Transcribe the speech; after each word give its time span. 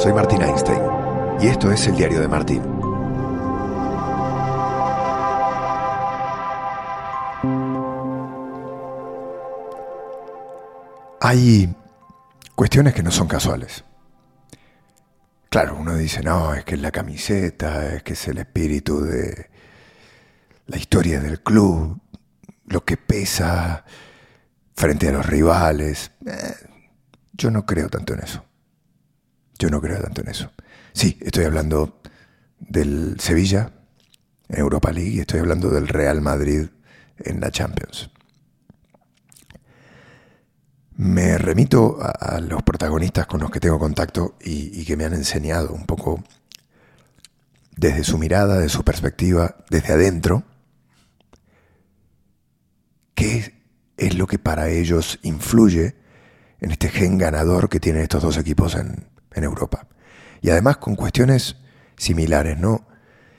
soy 0.00 0.14
Martín 0.14 0.40
Einstein 0.40 0.80
y 1.42 1.48
esto 1.48 1.70
es 1.70 1.86
el 1.86 1.94
diario 1.94 2.22
de 2.22 2.28
Martín. 2.28 2.62
Hay 11.20 11.76
cuestiones 12.54 12.94
que 12.94 13.02
no 13.02 13.10
son 13.10 13.28
casuales. 13.28 13.84
Claro, 15.50 15.76
uno 15.78 15.94
dice, 15.96 16.22
no, 16.22 16.54
es 16.54 16.64
que 16.64 16.76
es 16.76 16.80
la 16.80 16.92
camiseta, 16.92 17.94
es 17.94 18.02
que 18.02 18.14
es 18.14 18.28
el 18.28 18.38
espíritu 18.38 19.02
de 19.02 19.50
la 20.66 20.78
historia 20.78 21.20
del 21.20 21.42
club, 21.42 22.00
lo 22.64 22.84
que 22.86 22.96
pesa 22.96 23.84
frente 24.74 25.10
a 25.10 25.12
los 25.12 25.26
rivales. 25.26 26.12
Eh, 26.24 26.54
yo 27.34 27.50
no 27.50 27.66
creo 27.66 27.90
tanto 27.90 28.14
en 28.14 28.20
eso. 28.20 28.49
Yo 29.60 29.68
no 29.68 29.82
creo 29.82 30.00
tanto 30.00 30.22
en 30.22 30.28
eso. 30.28 30.50
Sí, 30.94 31.18
estoy 31.20 31.44
hablando 31.44 32.00
del 32.58 33.20
Sevilla 33.20 33.70
en 34.48 34.58
Europa 34.58 34.90
League 34.90 35.10
y 35.10 35.20
estoy 35.20 35.40
hablando 35.40 35.68
del 35.68 35.86
Real 35.86 36.22
Madrid 36.22 36.68
en 37.18 37.40
la 37.40 37.50
Champions. 37.50 38.10
Me 40.96 41.36
remito 41.36 41.98
a, 42.00 42.40
los 42.40 42.62
protagonistas 42.62 43.26
con 43.26 43.40
los 43.40 43.50
que 43.50 43.60
tengo 43.60 43.78
contacto 43.78 44.36
y, 44.40 44.80
y 44.80 44.86
que 44.86 44.96
me 44.96 45.04
han 45.04 45.12
enseñado 45.12 45.74
un 45.74 45.84
poco 45.84 46.24
desde 47.76 48.02
su 48.02 48.16
mirada, 48.16 48.58
de 48.58 48.70
su 48.70 48.82
perspectiva, 48.82 49.56
desde 49.68 49.92
adentro, 49.92 50.42
qué 53.14 53.52
es 53.98 54.14
lo 54.16 54.26
que 54.26 54.38
para 54.38 54.70
ellos 54.70 55.18
influye 55.22 55.96
en 56.60 56.70
este 56.70 56.88
gen 56.88 57.18
ganador 57.18 57.68
que 57.68 57.80
tienen 57.80 58.02
estos 58.02 58.22
dos 58.22 58.38
equipos 58.38 58.74
en, 58.74 59.10
Europa. 59.34 59.86
Y 60.40 60.50
además 60.50 60.78
con 60.78 60.96
cuestiones 60.96 61.56
similares, 61.96 62.58
¿no? 62.58 62.86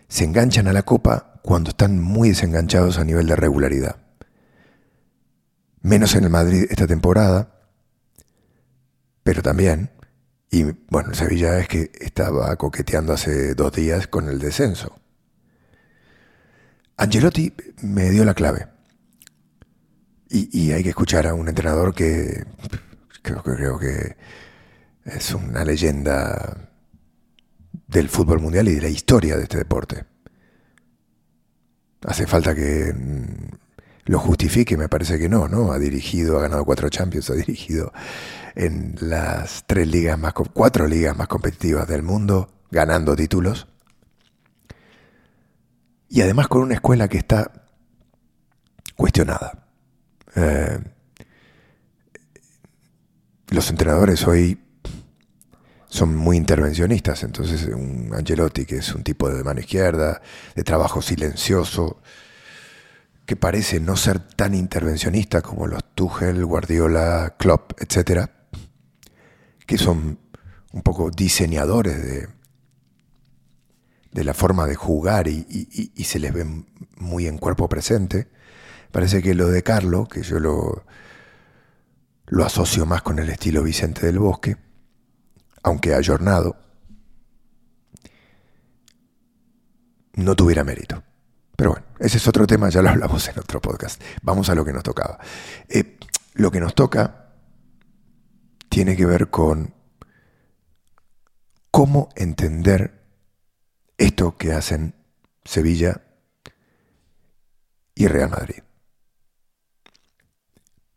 Se 0.07 0.23
enganchan 0.23 0.67
a 0.67 0.73
la 0.73 0.83
Copa 0.83 1.39
cuando 1.41 1.71
están 1.71 1.99
muy 1.99 2.29
desenganchados 2.29 2.97
a 2.97 3.03
nivel 3.03 3.27
de 3.27 3.35
regularidad. 3.35 3.97
Menos 5.81 6.15
en 6.15 6.25
el 6.25 6.29
Madrid 6.29 6.65
esta 6.69 6.85
temporada, 6.85 7.55
pero 9.23 9.41
también, 9.41 9.89
y 10.49 10.63
bueno, 10.89 11.09
el 11.09 11.15
Sevilla 11.15 11.59
es 11.59 11.67
que 11.67 11.91
estaba 11.99 12.55
coqueteando 12.55 13.13
hace 13.13 13.55
dos 13.55 13.71
días 13.71 14.07
con 14.07 14.29
el 14.29 14.39
descenso. 14.39 14.95
Angelotti 16.97 17.53
me 17.81 18.09
dio 18.11 18.23
la 18.25 18.35
clave. 18.35 18.67
Y, 20.33 20.71
hay 20.71 20.81
que 20.81 20.89
escuchar 20.89 21.27
a 21.27 21.33
un 21.33 21.49
entrenador 21.49 21.93
que 21.93 22.45
creo, 23.21 23.43
creo 23.43 23.77
que 23.77 24.15
es 25.05 25.33
una 25.33 25.63
leyenda 25.63 26.69
del 27.87 28.09
fútbol 28.09 28.39
mundial 28.39 28.67
y 28.67 28.75
de 28.75 28.81
la 28.81 28.89
historia 28.89 29.37
de 29.37 29.43
este 29.43 29.57
deporte. 29.57 30.05
Hace 32.05 32.25
falta 32.25 32.55
que 32.55 32.93
mm, 32.93 33.55
lo 34.05 34.19
justifique, 34.19 34.77
me 34.77 34.89
parece 34.89 35.19
que 35.19 35.29
no, 35.29 35.47
¿no? 35.47 35.71
Ha 35.71 35.79
dirigido, 35.79 36.37
ha 36.37 36.41
ganado 36.41 36.65
cuatro 36.65 36.89
Champions, 36.89 37.29
ha 37.29 37.33
dirigido 37.33 37.91
en 38.55 38.95
las 38.99 39.65
tres 39.67 39.87
ligas 39.87 40.17
más, 40.17 40.33
cuatro 40.33 40.87
ligas 40.87 41.17
más 41.17 41.27
competitivas 41.27 41.87
del 41.87 42.03
mundo, 42.03 42.49
ganando 42.71 43.15
títulos. 43.15 43.67
Y 46.09 46.21
además 46.21 46.47
con 46.47 46.61
una 46.61 46.73
escuela 46.73 47.07
que 47.07 47.17
está 47.17 47.51
cuestionada. 48.95 49.67
Eh, 50.35 50.79
los 53.49 53.69
entrenadores 53.69 54.25
hoy 54.27 54.59
son 55.91 56.15
muy 56.15 56.37
intervencionistas, 56.37 57.21
entonces 57.23 57.65
un 57.65 58.13
Angelotti 58.15 58.65
que 58.65 58.77
es 58.77 58.95
un 58.95 59.03
tipo 59.03 59.29
de 59.29 59.43
mano 59.43 59.59
izquierda, 59.59 60.21
de 60.55 60.63
trabajo 60.63 61.01
silencioso, 61.01 62.01
que 63.25 63.35
parece 63.35 63.81
no 63.81 63.97
ser 63.97 64.19
tan 64.19 64.53
intervencionista 64.53 65.41
como 65.41 65.67
los 65.67 65.83
Tuchel, 65.93 66.45
Guardiola, 66.45 67.35
Klopp, 67.37 67.73
etc., 67.81 68.29
que 69.65 69.77
son 69.77 70.17
un 70.71 70.81
poco 70.81 71.11
diseñadores 71.11 72.01
de, 72.01 72.29
de 74.13 74.23
la 74.23 74.33
forma 74.33 74.67
de 74.67 74.75
jugar 74.75 75.27
y, 75.27 75.45
y, 75.93 76.03
se 76.05 76.19
les 76.19 76.33
ve 76.33 76.45
muy 76.95 77.27
en 77.27 77.37
cuerpo 77.37 77.67
presente. 77.67 78.29
Parece 78.93 79.21
que 79.21 79.35
lo 79.35 79.49
de 79.49 79.61
Carlo, 79.61 80.07
que 80.07 80.23
yo 80.23 80.39
lo, 80.39 80.85
lo 82.27 82.45
asocio 82.45 82.85
más 82.85 83.01
con 83.01 83.19
el 83.19 83.29
estilo 83.29 83.61
Vicente 83.61 84.05
del 84.05 84.19
Bosque, 84.19 84.55
aunque 85.63 85.93
ayornado, 85.93 86.57
no 90.13 90.35
tuviera 90.35 90.63
mérito. 90.63 91.03
Pero 91.55 91.71
bueno, 91.71 91.85
ese 91.99 92.17
es 92.17 92.27
otro 92.27 92.47
tema, 92.47 92.69
ya 92.69 92.81
lo 92.81 92.89
hablamos 92.89 93.27
en 93.27 93.39
otro 93.39 93.61
podcast. 93.61 94.01
Vamos 94.23 94.49
a 94.49 94.55
lo 94.55 94.65
que 94.65 94.73
nos 94.73 94.83
tocaba. 94.83 95.19
Eh, 95.69 95.97
lo 96.33 96.51
que 96.51 96.59
nos 96.59 96.73
toca 96.73 97.33
tiene 98.69 98.95
que 98.95 99.05
ver 99.05 99.29
con 99.29 99.73
cómo 101.69 102.09
entender 102.15 103.01
esto 103.97 104.37
que 104.37 104.53
hacen 104.53 104.95
Sevilla 105.43 106.01
y 107.95 108.07
Real 108.07 108.29
Madrid. 108.29 108.63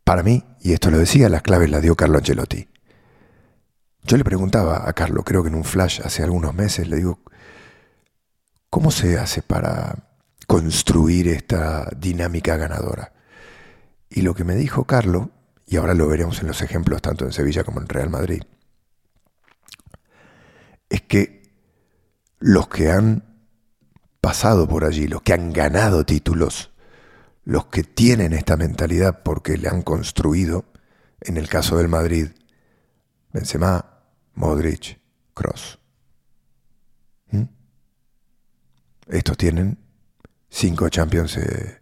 Para 0.03 0.23
mí, 0.23 0.43
y 0.61 0.73
esto 0.73 0.91
lo 0.91 0.97
decía, 0.97 1.29
las 1.29 1.41
claves 1.41 1.69
las 1.69 1.81
dio 1.81 1.95
Carlo 1.95 2.17
Ancelotti. 2.17 2.67
Yo 4.07 4.17
le 4.17 4.23
preguntaba 4.23 4.87
a 4.87 4.93
Carlo, 4.93 5.23
creo 5.23 5.41
que 5.41 5.49
en 5.49 5.55
un 5.55 5.63
flash 5.63 5.99
hace 6.03 6.21
algunos 6.21 6.53
meses, 6.53 6.87
le 6.87 6.97
digo, 6.97 7.21
¿cómo 8.69 8.91
se 8.91 9.17
hace 9.17 9.41
para 9.41 10.09
construir 10.45 11.27
esta 11.27 11.89
dinámica 11.97 12.55
ganadora? 12.55 13.13
Y 14.07 14.21
lo 14.21 14.35
que 14.35 14.43
me 14.43 14.53
dijo 14.53 14.83
Carlo, 14.83 15.31
y 15.65 15.77
ahora 15.77 15.95
lo 15.95 16.07
veremos 16.07 16.39
en 16.39 16.47
los 16.47 16.61
ejemplos 16.61 17.01
tanto 17.01 17.25
en 17.25 17.31
Sevilla 17.31 17.63
como 17.63 17.81
en 17.81 17.87
Real 17.87 18.11
Madrid, 18.11 18.43
es 20.87 21.01
que 21.01 21.51
los 22.37 22.67
que 22.67 22.91
han 22.91 23.23
pasado 24.21 24.67
por 24.67 24.85
allí, 24.85 25.07
los 25.07 25.23
que 25.23 25.33
han 25.33 25.51
ganado 25.51 26.05
títulos, 26.05 26.71
los 27.43 27.65
que 27.67 27.83
tienen 27.83 28.33
esta 28.33 28.55
mentalidad 28.55 29.23
porque 29.23 29.57
le 29.57 29.67
han 29.67 29.81
construido, 29.81 30.65
en 31.21 31.37
el 31.37 31.49
caso 31.49 31.77
del 31.77 31.87
Madrid, 31.87 32.27
Benzema, 33.33 33.94
Modric, 34.35 34.99
Cross. 35.33 35.79
¿Mm? 37.31 37.43
Estos 39.07 39.37
tienen 39.37 39.77
cinco 40.49 40.89
Champions 40.89 41.37
eh, 41.37 41.81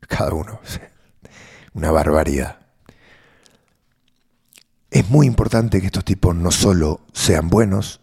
cada 0.00 0.32
uno. 0.32 0.60
Una 1.74 1.90
barbaridad. 1.90 2.58
Es 4.90 5.08
muy 5.08 5.26
importante 5.26 5.80
que 5.80 5.86
estos 5.86 6.04
tipos 6.04 6.34
no 6.34 6.50
solo 6.50 7.00
sean 7.12 7.48
buenos, 7.48 8.00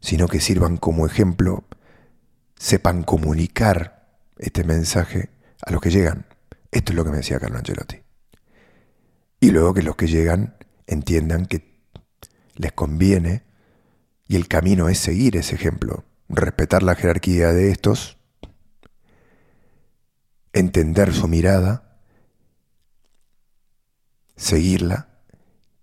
sino 0.00 0.26
que 0.26 0.40
sirvan 0.40 0.76
como 0.76 1.06
ejemplo, 1.06 1.64
sepan 2.58 3.04
comunicar 3.04 4.08
este 4.38 4.64
mensaje 4.64 5.30
a 5.64 5.70
los 5.70 5.80
que 5.80 5.90
llegan. 5.90 6.26
Esto 6.72 6.92
es 6.92 6.96
lo 6.96 7.04
que 7.04 7.10
me 7.10 7.18
decía 7.18 7.38
Carlo 7.38 7.58
Angelotti. 7.58 7.98
Y 9.40 9.50
luego 9.50 9.72
que 9.72 9.82
los 9.82 9.94
que 9.96 10.08
llegan 10.08 10.56
entiendan 10.86 11.46
que 11.46 11.75
les 12.56 12.72
conviene 12.72 13.44
y 14.28 14.36
el 14.36 14.48
camino 14.48 14.88
es 14.88 14.98
seguir 14.98 15.36
ese 15.36 15.54
ejemplo, 15.54 16.04
respetar 16.28 16.82
la 16.82 16.94
jerarquía 16.94 17.52
de 17.52 17.70
estos, 17.70 18.18
entender 20.52 21.12
su 21.12 21.28
mirada, 21.28 22.00
seguirla 24.36 25.08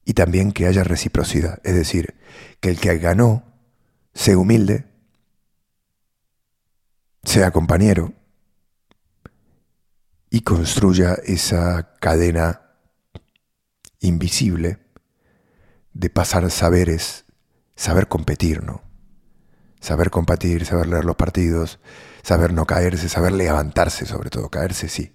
y 0.06 0.14
también 0.14 0.52
que 0.52 0.68
haya 0.68 0.84
reciprocidad, 0.84 1.60
es 1.64 1.76
decir, 1.76 2.16
que 2.60 2.70
el 2.70 2.80
que 2.80 2.98
ganó 2.98 3.44
sea 4.14 4.38
humilde, 4.38 4.86
sea 7.24 7.52
compañero, 7.52 8.14
y 10.30 10.42
construya 10.42 11.14
esa 11.26 11.94
cadena 12.00 12.62
invisible 14.00 14.83
de 15.94 16.10
pasar 16.10 16.50
saberes, 16.52 17.26
saber 17.76 18.08
competir, 18.08 18.64
¿no? 18.64 18.82
Saber 19.80 20.10
competir, 20.10 20.66
saber 20.66 20.88
leer 20.88 21.06
los 21.06 21.16
partidos, 21.16 21.80
saber 22.24 22.54
no 22.54 22.66
caerse, 22.66 23.10
saber 23.10 23.34
levantarse 23.34 24.06
sobre 24.06 24.30
todo, 24.30 24.50
caerse 24.50 24.88
sí. 24.90 25.14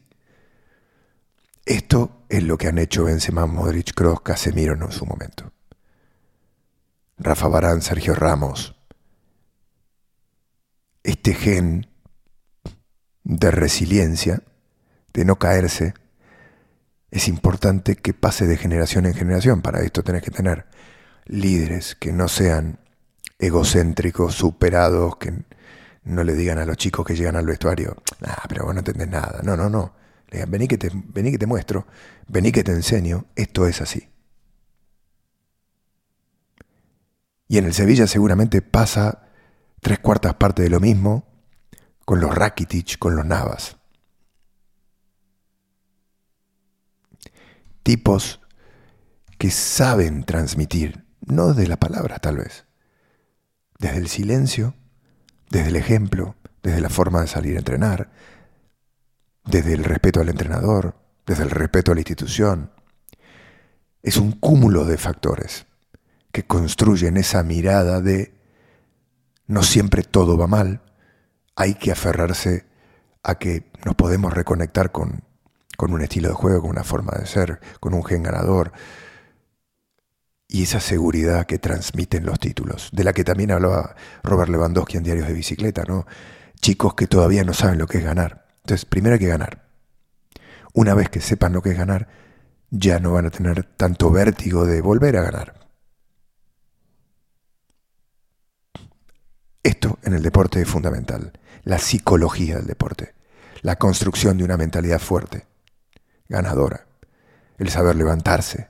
Esto 1.64 2.24
es 2.28 2.42
lo 2.42 2.56
que 2.56 2.68
han 2.68 2.78
hecho 2.78 3.04
Benzema, 3.04 3.46
Modric, 3.46 3.92
Kroos, 3.94 4.20
Casemiro 4.20 4.74
en 4.74 4.92
su 4.92 5.04
momento. 5.04 5.52
Rafa 7.18 7.48
Barán, 7.48 7.82
Sergio 7.82 8.14
Ramos. 8.14 8.76
Este 11.02 11.34
gen 11.34 11.88
de 13.24 13.50
resiliencia 13.50 14.42
de 15.12 15.24
no 15.24 15.38
caerse, 15.38 15.94
es 17.10 17.28
importante 17.28 17.96
que 17.96 18.12
pase 18.12 18.46
de 18.46 18.56
generación 18.56 19.06
en 19.06 19.14
generación. 19.14 19.62
Para 19.62 19.80
esto 19.80 20.02
tenés 20.02 20.22
que 20.22 20.30
tener 20.30 20.66
líderes 21.26 21.94
que 21.94 22.12
no 22.12 22.28
sean 22.28 22.80
egocéntricos, 23.38 24.34
superados, 24.34 25.16
que 25.16 25.44
no 26.04 26.24
le 26.24 26.34
digan 26.34 26.58
a 26.58 26.64
los 26.64 26.76
chicos 26.76 27.06
que 27.06 27.14
llegan 27.14 27.36
al 27.36 27.46
vestuario, 27.46 27.96
ah, 28.26 28.44
pero 28.48 28.64
vos 28.64 28.74
no 28.74 28.80
entendés 28.80 29.08
nada. 29.08 29.40
No, 29.42 29.56
no, 29.56 29.68
no. 29.68 29.94
Le 30.28 30.38
digan, 30.38 30.50
vení 30.50 30.68
que, 30.68 30.78
te, 30.78 30.90
vení 30.92 31.30
que 31.30 31.38
te 31.38 31.46
muestro, 31.46 31.86
vení 32.26 32.52
que 32.52 32.64
te 32.64 32.72
enseño, 32.72 33.26
esto 33.36 33.66
es 33.66 33.80
así. 33.80 34.08
Y 37.46 37.56
en 37.56 37.64
el 37.64 37.72
Sevilla 37.72 38.06
seguramente 38.06 38.60
pasa 38.60 39.28
tres 39.80 39.98
cuartas 40.00 40.34
partes 40.34 40.64
de 40.64 40.70
lo 40.70 40.80
mismo 40.80 41.26
con 42.04 42.20
los 42.20 42.34
Rakitic, 42.34 42.98
con 42.98 43.16
los 43.16 43.24
Navas. 43.24 43.78
Tipos 47.88 48.38
que 49.38 49.50
saben 49.50 50.24
transmitir, 50.24 51.06
no 51.24 51.54
desde 51.54 51.68
las 51.68 51.78
palabras 51.78 52.20
tal 52.20 52.36
vez, 52.36 52.66
desde 53.78 53.96
el 53.96 54.08
silencio, 54.08 54.74
desde 55.48 55.70
el 55.70 55.76
ejemplo, 55.76 56.36
desde 56.62 56.82
la 56.82 56.90
forma 56.90 57.22
de 57.22 57.28
salir 57.28 57.56
a 57.56 57.60
entrenar, 57.60 58.10
desde 59.46 59.72
el 59.72 59.84
respeto 59.84 60.20
al 60.20 60.28
entrenador, 60.28 60.96
desde 61.26 61.44
el 61.44 61.50
respeto 61.50 61.90
a 61.92 61.94
la 61.94 62.02
institución. 62.02 62.72
Es 64.02 64.18
un 64.18 64.32
cúmulo 64.32 64.84
de 64.84 64.98
factores 64.98 65.64
que 66.30 66.44
construyen 66.44 67.16
esa 67.16 67.42
mirada 67.42 68.02
de 68.02 68.38
no 69.46 69.62
siempre 69.62 70.02
todo 70.02 70.36
va 70.36 70.46
mal, 70.46 70.82
hay 71.56 71.72
que 71.72 71.90
aferrarse 71.90 72.66
a 73.22 73.36
que 73.36 73.72
nos 73.82 73.94
podemos 73.94 74.34
reconectar 74.34 74.92
con, 74.92 75.26
con 75.78 75.92
un 75.92 76.02
estilo 76.02 76.28
de 76.28 76.34
juego, 76.34 76.62
con 76.62 76.70
una 76.70 76.82
forma 76.82 77.12
de 77.12 77.24
ser, 77.24 77.60
con 77.78 77.94
un 77.94 78.04
gen 78.04 78.24
ganador, 78.24 78.72
y 80.48 80.64
esa 80.64 80.80
seguridad 80.80 81.46
que 81.46 81.60
transmiten 81.60 82.26
los 82.26 82.40
títulos, 82.40 82.88
de 82.92 83.04
la 83.04 83.12
que 83.12 83.22
también 83.22 83.52
hablaba 83.52 83.94
Robert 84.24 84.50
Lewandowski 84.50 84.96
en 84.96 85.04
Diarios 85.04 85.28
de 85.28 85.34
Bicicleta, 85.34 85.84
¿no? 85.86 86.04
Chicos 86.60 86.94
que 86.94 87.06
todavía 87.06 87.44
no 87.44 87.54
saben 87.54 87.78
lo 87.78 87.86
que 87.86 87.98
es 87.98 88.04
ganar. 88.04 88.48
Entonces, 88.64 88.86
primero 88.86 89.14
hay 89.14 89.20
que 89.20 89.28
ganar. 89.28 89.68
Una 90.74 90.94
vez 90.94 91.10
que 91.10 91.20
sepan 91.20 91.52
lo 91.52 91.62
que 91.62 91.70
es 91.70 91.78
ganar, 91.78 92.08
ya 92.70 92.98
no 92.98 93.12
van 93.12 93.26
a 93.26 93.30
tener 93.30 93.62
tanto 93.62 94.10
vértigo 94.10 94.66
de 94.66 94.80
volver 94.80 95.16
a 95.16 95.22
ganar. 95.22 95.60
Esto 99.62 100.00
en 100.02 100.14
el 100.14 100.24
deporte 100.24 100.60
es 100.60 100.68
fundamental, 100.68 101.38
la 101.62 101.78
psicología 101.78 102.56
del 102.56 102.66
deporte, 102.66 103.14
la 103.62 103.76
construcción 103.76 104.38
de 104.38 104.44
una 104.44 104.56
mentalidad 104.56 104.98
fuerte, 104.98 105.47
ganadora, 106.28 106.86
el 107.58 107.68
saber 107.70 107.96
levantarse, 107.96 108.68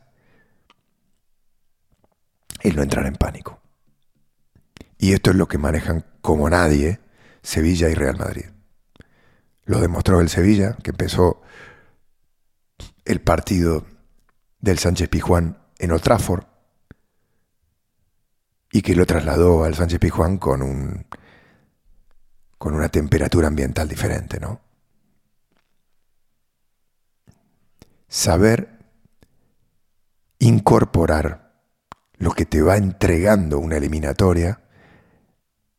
el 2.60 2.76
no 2.76 2.82
entrar 2.82 3.06
en 3.06 3.16
pánico. 3.16 3.60
Y 4.98 5.12
esto 5.12 5.30
es 5.30 5.36
lo 5.36 5.46
que 5.46 5.58
manejan 5.58 6.04
como 6.20 6.48
nadie 6.50 7.00
Sevilla 7.42 7.88
y 7.88 7.94
Real 7.94 8.16
Madrid. 8.18 8.46
Lo 9.64 9.80
demostró 9.80 10.20
el 10.20 10.28
Sevilla, 10.28 10.76
que 10.82 10.90
empezó 10.90 11.42
el 13.04 13.20
partido 13.20 13.86
del 14.60 14.78
Sánchez 14.78 15.08
Pijuán 15.08 15.58
en 15.78 15.92
Old 15.92 16.02
Trafford 16.02 16.44
y 18.70 18.82
que 18.82 18.94
lo 18.94 19.06
trasladó 19.06 19.64
al 19.64 19.74
Sánchez 19.74 19.98
Pijuán 19.98 20.38
con 20.38 20.62
un 20.62 21.06
con 22.58 22.74
una 22.74 22.88
temperatura 22.88 23.48
ambiental 23.48 23.88
diferente, 23.88 24.40
¿no? 24.40 24.60
Saber 28.08 28.78
incorporar 30.38 31.48
lo 32.16 32.32
que 32.32 32.46
te 32.46 32.62
va 32.62 32.76
entregando 32.76 33.58
una 33.58 33.76
eliminatoria 33.76 34.60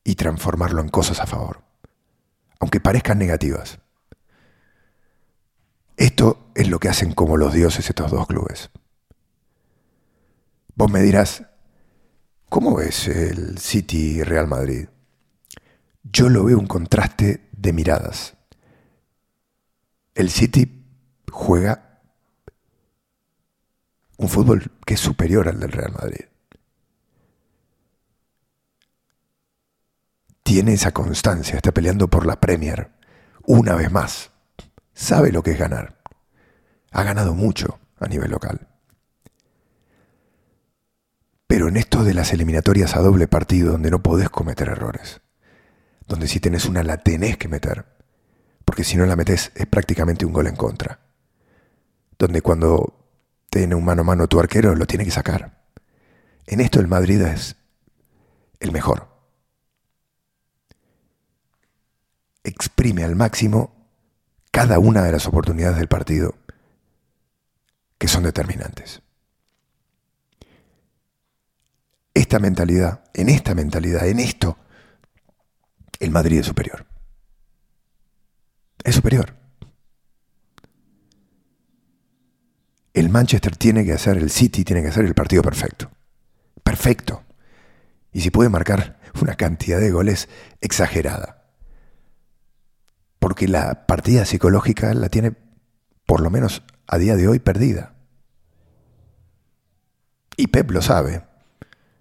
y 0.03 0.15
transformarlo 0.15 0.81
en 0.81 0.89
cosas 0.89 1.19
a 1.19 1.25
favor, 1.25 1.63
aunque 2.59 2.79
parezcan 2.79 3.17
negativas. 3.19 3.79
Esto 5.97 6.51
es 6.55 6.69
lo 6.69 6.79
que 6.79 6.89
hacen 6.89 7.13
como 7.13 7.35
los 7.35 7.53
dioses 7.53 7.89
estos 7.89 8.11
dos 8.11 8.25
clubes. 8.25 8.69
Vos 10.75 10.89
me 10.89 11.01
dirás, 11.01 11.43
¿cómo 12.47 12.77
ves 12.77 13.07
el 13.07 13.57
City 13.57 14.23
Real 14.23 14.47
Madrid? 14.47 14.87
Yo 16.03 16.29
lo 16.29 16.45
veo 16.45 16.57
un 16.57 16.67
contraste 16.67 17.49
de 17.51 17.73
miradas. 17.73 18.37
El 20.15 20.29
City 20.29 20.85
juega 21.29 21.88
un 24.19 24.27
fútbol 24.27 24.69
que 24.85 24.95
es 24.95 24.99
superior 24.99 25.47
al 25.47 25.61
del 25.61 25.71
Real 25.71 25.93
Madrid. 25.93 26.25
Tiene 30.43 30.73
esa 30.73 30.91
constancia, 30.91 31.55
está 31.55 31.71
peleando 31.71 32.09
por 32.09 32.25
la 32.25 32.39
Premier 32.39 32.91
una 33.45 33.75
vez 33.75 33.89
más. 33.91 34.31
Sabe 34.93 35.31
lo 35.31 35.41
que 35.41 35.51
es 35.51 35.57
ganar. 35.57 36.01
Ha 36.91 37.03
ganado 37.03 37.33
mucho 37.33 37.79
a 37.97 38.07
nivel 38.07 38.31
local. 38.31 38.67
Pero 41.47 41.69
en 41.69 41.77
esto 41.77 42.03
de 42.03 42.13
las 42.13 42.33
eliminatorias 42.33 42.97
a 42.97 42.99
doble 42.99 43.29
partido, 43.29 43.71
donde 43.71 43.89
no 43.89 44.03
podés 44.03 44.29
cometer 44.29 44.67
errores, 44.67 45.21
donde 46.07 46.27
si 46.27 46.41
tenés 46.41 46.65
una 46.65 46.83
la 46.83 46.97
tenés 46.97 47.37
que 47.37 47.47
meter, 47.47 47.85
porque 48.65 48.83
si 48.83 48.97
no 48.97 49.05
la 49.05 49.15
metes 49.15 49.53
es 49.55 49.65
prácticamente 49.65 50.25
un 50.25 50.33
gol 50.33 50.47
en 50.47 50.57
contra, 50.57 50.99
donde 52.17 52.41
cuando 52.41 52.98
tiene 53.49 53.75
un 53.75 53.83
mano 53.83 54.01
a 54.01 54.05
mano 54.05 54.27
tu 54.27 54.39
arquero, 54.39 54.75
lo 54.75 54.85
tiene 54.85 55.05
que 55.05 55.11
sacar. 55.11 55.59
En 56.45 56.61
esto 56.61 56.79
el 56.79 56.87
Madrid 56.87 57.21
es 57.21 57.55
el 58.59 58.71
mejor. 58.71 59.07
Exprime 62.43 63.03
al 63.03 63.15
máximo 63.15 63.79
cada 64.51 64.79
una 64.79 65.03
de 65.03 65.11
las 65.11 65.27
oportunidades 65.27 65.77
del 65.77 65.87
partido 65.87 66.35
que 67.97 68.07
son 68.07 68.23
determinantes. 68.23 69.01
Esta 72.13 72.39
mentalidad, 72.39 73.03
en 73.13 73.29
esta 73.29 73.53
mentalidad, 73.53 74.07
en 74.07 74.19
esto, 74.19 74.57
el 75.99 76.11
Madrid 76.11 76.39
es 76.39 76.47
superior. 76.47 76.85
Es 78.83 78.95
superior. 78.95 79.38
El 82.93 83.09
Manchester 83.09 83.55
tiene 83.55 83.85
que 83.85 83.93
hacer, 83.93 84.17
el 84.17 84.29
City 84.29 84.63
tiene 84.63 84.81
que 84.81 84.89
hacer 84.89 85.05
el 85.05 85.13
partido 85.13 85.41
perfecto. 85.41 85.91
Perfecto. 86.63 87.23
Y 88.11 88.21
si 88.21 88.31
puede 88.31 88.49
marcar 88.49 88.99
una 89.21 89.35
cantidad 89.35 89.79
de 89.79 89.91
goles 89.91 90.29
exagerada. 90.61 91.43
Porque 93.19 93.47
la 93.47 93.85
partida 93.85 94.25
psicológica 94.25 94.93
la 94.93 95.09
tiene, 95.09 95.33
por 96.05 96.21
lo 96.21 96.29
menos 96.29 96.63
a 96.87 96.97
día 96.97 97.15
de 97.15 97.27
hoy, 97.27 97.39
perdida. 97.39 97.95
Y 100.37 100.47
Pep 100.47 100.71
lo 100.71 100.81
sabe. 100.81 101.23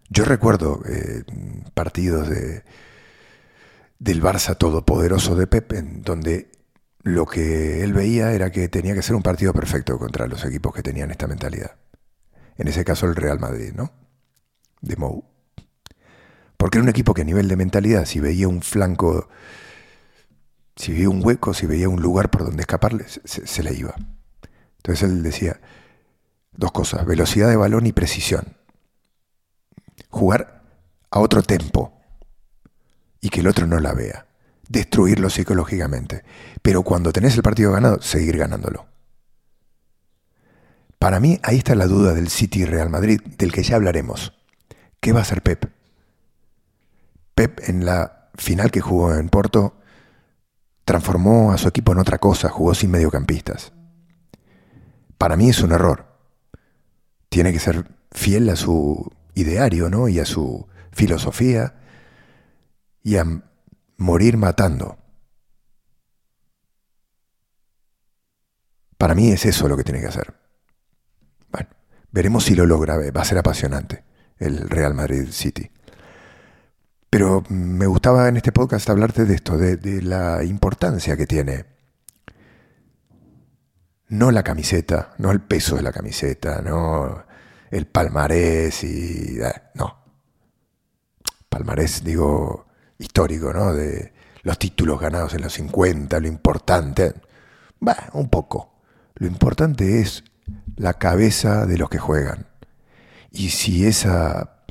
Yo 0.08 0.24
recuerdo 0.24 0.80
eh, 0.88 1.24
partidos 1.74 2.28
de, 2.28 2.62
del 3.98 4.22
Barça 4.22 4.56
todopoderoso 4.56 5.34
de 5.34 5.46
Pep, 5.46 5.72
en 5.72 6.02
donde 6.02 6.50
lo 7.14 7.26
que 7.26 7.82
él 7.82 7.92
veía 7.92 8.32
era 8.32 8.50
que 8.50 8.68
tenía 8.68 8.94
que 8.94 9.02
ser 9.02 9.16
un 9.16 9.22
partido 9.22 9.52
perfecto 9.52 9.98
contra 9.98 10.26
los 10.26 10.44
equipos 10.44 10.74
que 10.74 10.82
tenían 10.82 11.10
esta 11.10 11.26
mentalidad. 11.26 11.76
En 12.56 12.68
ese 12.68 12.84
caso 12.84 13.06
el 13.06 13.16
Real 13.16 13.38
Madrid, 13.38 13.72
¿no? 13.74 13.92
De 14.80 14.96
Mou. 14.96 15.24
Porque 16.56 16.78
era 16.78 16.82
un 16.82 16.88
equipo 16.88 17.14
que 17.14 17.22
a 17.22 17.24
nivel 17.24 17.48
de 17.48 17.56
mentalidad, 17.56 18.04
si 18.04 18.20
veía 18.20 18.48
un 18.48 18.62
flanco, 18.62 19.28
si 20.76 20.92
veía 20.92 21.08
un 21.08 21.24
hueco, 21.24 21.54
si 21.54 21.66
veía 21.66 21.88
un 21.88 22.02
lugar 22.02 22.30
por 22.30 22.44
donde 22.44 22.62
escaparle, 22.62 23.06
se, 23.08 23.62
le 23.62 23.74
iba. 23.74 23.94
Entonces 24.78 25.08
él 25.08 25.22
decía 25.22 25.60
dos 26.52 26.72
cosas, 26.72 27.06
velocidad 27.06 27.48
de 27.48 27.56
balón 27.56 27.86
y 27.86 27.92
precisión. 27.92 28.56
Jugar 30.10 30.62
a 31.10 31.20
otro 31.20 31.42
tempo 31.42 32.00
y 33.20 33.30
que 33.30 33.40
el 33.40 33.46
otro 33.46 33.66
no 33.66 33.78
la 33.78 33.92
vea 33.92 34.27
destruirlo 34.68 35.30
psicológicamente. 35.30 36.24
Pero 36.62 36.82
cuando 36.82 37.12
tenés 37.12 37.36
el 37.36 37.42
partido 37.42 37.72
ganado, 37.72 38.00
seguir 38.02 38.36
ganándolo. 38.36 38.86
Para 40.98 41.20
mí 41.20 41.38
ahí 41.42 41.58
está 41.58 41.74
la 41.74 41.86
duda 41.86 42.12
del 42.14 42.28
City 42.28 42.64
Real 42.64 42.90
Madrid, 42.90 43.20
del 43.38 43.52
que 43.52 43.62
ya 43.62 43.76
hablaremos. 43.76 44.34
¿Qué 45.00 45.12
va 45.12 45.20
a 45.20 45.22
hacer 45.22 45.42
Pep? 45.42 45.70
Pep 47.34 47.60
en 47.68 47.84
la 47.84 48.30
final 48.34 48.70
que 48.70 48.80
jugó 48.80 49.14
en 49.14 49.28
Porto 49.28 49.76
transformó 50.84 51.52
a 51.52 51.58
su 51.58 51.68
equipo 51.68 51.92
en 51.92 51.98
otra 51.98 52.18
cosa, 52.18 52.48
jugó 52.48 52.74
sin 52.74 52.90
mediocampistas. 52.90 53.72
Para 55.18 55.36
mí 55.36 55.50
es 55.50 55.60
un 55.60 55.72
error. 55.72 56.06
Tiene 57.28 57.52
que 57.52 57.58
ser 57.58 57.86
fiel 58.10 58.48
a 58.48 58.56
su 58.56 59.12
ideario, 59.34 59.90
¿no? 59.90 60.08
Y 60.08 60.18
a 60.18 60.24
su 60.24 60.66
filosofía 60.90 61.74
y 63.02 63.16
a 63.16 63.42
morir 63.98 64.36
matando. 64.36 64.96
Para 68.96 69.14
mí 69.14 69.30
es 69.30 69.44
eso 69.46 69.68
lo 69.68 69.76
que 69.76 69.84
tiene 69.84 70.00
que 70.00 70.06
hacer. 70.06 70.34
Bueno, 71.50 71.68
veremos 72.10 72.44
si 72.44 72.54
lo 72.54 72.66
logra, 72.66 72.96
va 72.96 73.20
a 73.20 73.24
ser 73.24 73.38
apasionante 73.38 74.04
el 74.38 74.68
Real 74.68 74.94
Madrid 74.94 75.28
City. 75.30 75.70
Pero 77.10 77.42
me 77.48 77.86
gustaba 77.86 78.28
en 78.28 78.36
este 78.36 78.52
podcast 78.52 78.88
hablarte 78.90 79.24
de 79.24 79.34
esto, 79.34 79.56
de, 79.56 80.02
la 80.02 80.44
importancia 80.44 81.16
que 81.16 81.26
tiene 81.26 81.64
no 84.08 84.30
la 84.30 84.42
camiseta, 84.42 85.14
no 85.18 85.30
el 85.30 85.40
peso 85.40 85.76
de 85.76 85.82
la 85.82 85.92
camiseta, 85.92 86.62
no 86.62 87.24
el 87.70 87.86
palmarés 87.86 88.84
y... 88.84 89.38
Eh, 89.40 89.52
no. 89.74 89.96
Palmarés, 91.48 92.04
digo, 92.04 92.67
histórico, 92.98 93.52
¿no? 93.52 93.72
De 93.72 94.12
los 94.42 94.58
títulos 94.58 95.00
ganados 95.00 95.34
en 95.34 95.42
los 95.42 95.52
50, 95.54 96.20
lo 96.20 96.28
importante. 96.28 97.14
Va, 97.86 98.10
un 98.12 98.28
poco. 98.28 98.74
Lo 99.14 99.26
importante 99.26 100.00
es 100.00 100.24
la 100.76 100.94
cabeza 100.94 101.66
de 101.66 101.78
los 101.78 101.88
que 101.88 101.98
juegan. 101.98 102.46
Y 103.30 103.50
si 103.50 103.86
esa 103.86 104.62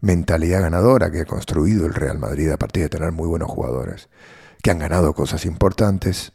mentalidad 0.00 0.62
ganadora 0.62 1.10
que 1.10 1.22
ha 1.22 1.24
construido 1.24 1.86
el 1.86 1.94
Real 1.94 2.18
Madrid 2.18 2.50
a 2.50 2.58
partir 2.58 2.84
de 2.84 2.88
tener 2.88 3.12
muy 3.12 3.26
buenos 3.26 3.50
jugadores, 3.50 4.08
que 4.62 4.70
han 4.70 4.78
ganado 4.78 5.14
cosas 5.14 5.44
importantes, 5.44 6.32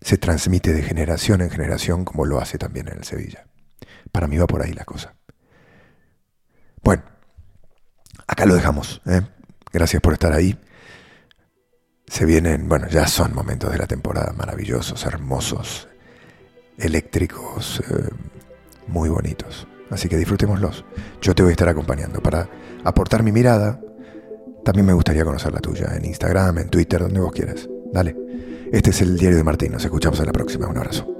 se 0.00 0.18
transmite 0.18 0.72
de 0.72 0.82
generación 0.82 1.40
en 1.40 1.50
generación 1.50 2.04
como 2.04 2.24
lo 2.24 2.40
hace 2.40 2.58
también 2.58 2.88
en 2.88 2.98
el 2.98 3.04
Sevilla. 3.04 3.46
Para 4.12 4.28
mí 4.28 4.38
va 4.38 4.46
por 4.46 4.62
ahí 4.62 4.72
la 4.72 4.84
cosa. 4.84 5.14
Bueno, 6.82 7.02
acá 8.26 8.46
lo 8.46 8.54
dejamos. 8.54 9.02
¿eh? 9.06 9.22
Gracias 9.72 10.00
por 10.02 10.14
estar 10.14 10.32
ahí. 10.32 10.58
Se 12.06 12.24
vienen, 12.24 12.68
bueno, 12.68 12.88
ya 12.88 13.06
son 13.06 13.34
momentos 13.34 13.70
de 13.70 13.78
la 13.78 13.86
temporada 13.86 14.32
maravillosos, 14.32 15.04
hermosos, 15.04 15.88
eléctricos, 16.78 17.80
eh, 17.80 18.08
muy 18.86 19.08
bonitos. 19.08 19.66
Así 19.90 20.08
que 20.08 20.16
disfrutémoslos. 20.16 20.84
Yo 21.20 21.34
te 21.34 21.42
voy 21.42 21.50
a 21.50 21.52
estar 21.52 21.68
acompañando 21.68 22.20
para 22.20 22.48
aportar 22.84 23.22
mi 23.22 23.32
mirada. 23.32 23.80
También 24.64 24.86
me 24.86 24.92
gustaría 24.92 25.24
conocer 25.24 25.52
la 25.52 25.60
tuya 25.60 25.94
en 25.96 26.04
Instagram, 26.04 26.58
en 26.58 26.68
Twitter, 26.68 27.00
donde 27.00 27.20
vos 27.20 27.32
quieras. 27.32 27.68
Dale. 27.92 28.16
Este 28.72 28.90
es 28.90 29.00
el 29.00 29.16
diario 29.16 29.38
de 29.38 29.44
Martín. 29.44 29.72
Nos 29.72 29.84
escuchamos 29.84 30.20
en 30.20 30.26
la 30.26 30.32
próxima. 30.32 30.68
Un 30.68 30.76
abrazo. 30.76 31.17